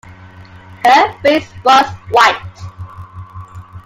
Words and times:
Her 0.83 1.13
face 1.21 1.53
was 1.63 1.85
white. 2.09 2.59